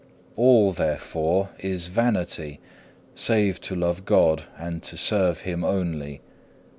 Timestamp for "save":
3.13-3.61